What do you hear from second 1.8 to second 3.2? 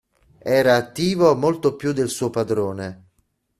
del suo padrone.